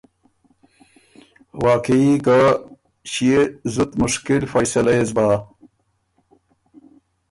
[1.63, 2.37] واقعي که
[3.11, 3.39] ݭيې
[3.73, 5.27] زُت مشکل فیَصلۀ يې سو بۀ۔